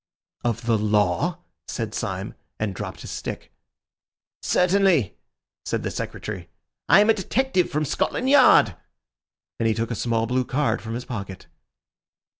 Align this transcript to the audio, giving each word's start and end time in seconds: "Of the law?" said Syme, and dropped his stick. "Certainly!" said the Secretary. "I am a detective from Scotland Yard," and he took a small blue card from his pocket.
"Of 0.43 0.65
the 0.65 0.79
law?" 0.79 1.43
said 1.67 1.93
Syme, 1.93 2.33
and 2.59 2.73
dropped 2.73 3.01
his 3.01 3.11
stick. 3.11 3.51
"Certainly!" 4.41 5.15
said 5.63 5.83
the 5.83 5.91
Secretary. 5.91 6.49
"I 6.89 7.01
am 7.01 7.11
a 7.11 7.13
detective 7.13 7.69
from 7.69 7.85
Scotland 7.85 8.27
Yard," 8.27 8.75
and 9.59 9.67
he 9.67 9.75
took 9.75 9.91
a 9.91 9.95
small 9.95 10.25
blue 10.25 10.43
card 10.43 10.81
from 10.81 10.95
his 10.95 11.05
pocket. 11.05 11.45